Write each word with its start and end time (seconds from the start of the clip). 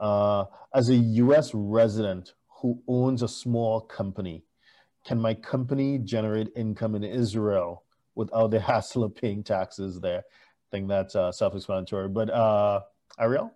Uh, 0.00 0.46
as 0.74 0.88
a 0.88 0.96
U.S. 0.96 1.50
resident 1.54 2.34
who 2.48 2.82
owns 2.88 3.22
a 3.22 3.28
small 3.28 3.82
company, 3.82 4.44
can 5.06 5.20
my 5.20 5.34
company 5.34 5.98
generate 5.98 6.48
income 6.56 6.94
in 6.94 7.04
Israel 7.04 7.84
without 8.14 8.50
the 8.50 8.60
hassle 8.70 9.04
of 9.04 9.14
paying 9.14 9.44
taxes 9.44 10.00
there? 10.00 10.20
I 10.20 10.68
think 10.70 10.88
that's 10.88 11.14
uh, 11.14 11.30
self-explanatory. 11.30 12.08
But 12.08 12.30
uh, 12.30 12.80
Ariel? 13.18 13.52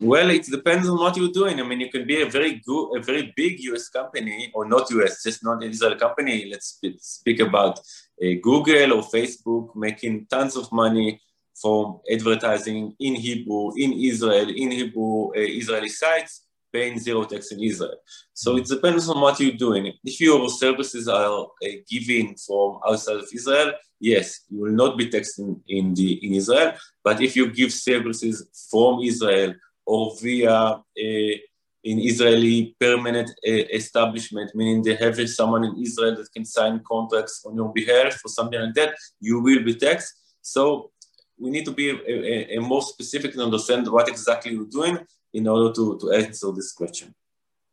Well, 0.00 0.30
it 0.30 0.44
depends 0.46 0.88
on 0.88 0.98
what 0.98 1.16
you're 1.16 1.30
doing. 1.30 1.60
I 1.60 1.62
mean, 1.62 1.80
you 1.80 1.88
can 1.88 2.06
be 2.06 2.22
a 2.22 2.28
very 2.28 2.60
good, 2.66 2.98
a 2.98 3.02
very 3.02 3.32
big 3.36 3.60
U.S. 3.60 3.88
company, 3.88 4.50
or 4.52 4.68
not 4.68 4.90
U.S., 4.90 5.22
just 5.22 5.44
not 5.44 5.62
Israel 5.62 5.94
company. 5.94 6.50
Let's 6.50 6.80
speak 6.98 7.38
about 7.38 7.78
uh, 7.78 8.30
Google 8.42 8.94
or 8.94 9.02
Facebook 9.02 9.76
making 9.76 10.26
tons 10.28 10.56
of 10.56 10.72
money 10.72 11.20
from 11.60 12.00
advertising 12.10 12.94
in 12.98 13.14
Hebrew, 13.14 13.72
in 13.76 13.92
Israel, 13.92 14.48
in 14.48 14.70
Hebrew 14.70 15.28
uh, 15.28 15.32
Israeli 15.36 15.88
sites, 15.88 16.44
paying 16.72 16.98
zero 16.98 17.24
tax 17.24 17.52
in 17.52 17.62
Israel. 17.62 17.96
So 18.32 18.56
it 18.56 18.64
depends 18.64 19.08
on 19.08 19.20
what 19.20 19.38
you're 19.38 19.52
doing. 19.52 19.92
If 20.04 20.20
your 20.20 20.48
services 20.48 21.06
are 21.06 21.42
uh, 21.44 21.68
given 21.88 22.34
from 22.36 22.78
outside 22.86 23.16
of 23.16 23.28
Israel, 23.32 23.72
yes, 24.00 24.40
you 24.48 24.62
will 24.62 24.72
not 24.72 24.96
be 24.96 25.08
taxed 25.10 25.38
in, 25.38 25.60
in, 25.68 25.94
the, 25.94 26.14
in 26.26 26.34
Israel. 26.34 26.72
But 27.04 27.20
if 27.20 27.36
you 27.36 27.52
give 27.52 27.72
services 27.72 28.48
from 28.70 29.00
Israel 29.00 29.54
or 29.84 30.16
via 30.20 30.80
a, 30.98 31.40
an 31.84 31.98
Israeli 31.98 32.74
permanent 32.80 33.28
uh, 33.46 33.50
establishment, 33.50 34.52
meaning 34.54 34.82
they 34.82 34.94
have 34.94 35.18
someone 35.28 35.64
in 35.64 35.76
Israel 35.76 36.16
that 36.16 36.32
can 36.32 36.44
sign 36.44 36.80
contracts 36.86 37.44
on 37.44 37.56
your 37.56 37.72
behalf 37.72 38.20
or 38.24 38.28
something 38.28 38.60
like 38.60 38.74
that, 38.74 38.94
you 39.20 39.40
will 39.40 39.62
be 39.62 39.74
taxed. 39.74 40.14
So 40.40 40.91
we 41.42 41.50
need 41.50 41.64
to 41.64 41.72
be 41.72 41.90
a, 41.90 41.94
a, 41.94 42.56
a 42.56 42.60
more 42.60 42.82
specific 42.82 43.32
and 43.32 43.42
understand 43.42 43.88
what 43.88 44.08
exactly 44.08 44.52
you're 44.52 44.66
doing 44.80 44.98
in 45.32 45.48
order 45.48 45.72
to, 45.74 45.98
to 46.00 46.12
answer 46.12 46.52
this 46.52 46.72
question. 46.72 47.12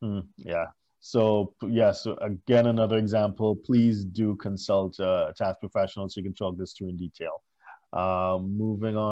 Mm, 0.04 0.26
yeah. 0.38 0.66
So 1.02 1.54
yeah, 1.62 1.92
so 1.92 2.18
again, 2.22 2.66
another 2.66 2.98
example, 2.98 3.56
please 3.56 4.04
do 4.04 4.36
consult 4.36 5.00
a 5.00 5.34
tax 5.38 5.58
professional 5.60 6.10
so 6.10 6.20
you 6.20 6.24
can 6.24 6.34
talk 6.34 6.58
this 6.58 6.74
through 6.74 6.90
in 6.90 6.98
detail. 6.98 7.42
Um, 7.94 8.58
moving 8.58 8.98
on. 8.98 9.12